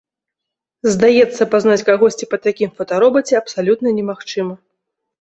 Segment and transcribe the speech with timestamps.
[0.95, 4.55] Здаецца, пазнаць кагосьці па такім фотаробаце абсалютна немагчыма.